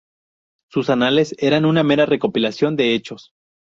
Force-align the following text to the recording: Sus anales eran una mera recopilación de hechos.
Sus 0.71 0.89
anales 0.89 1.35
eran 1.37 1.63
una 1.63 1.83
mera 1.83 2.07
recopilación 2.07 2.75
de 2.75 2.95
hechos. 2.95 3.35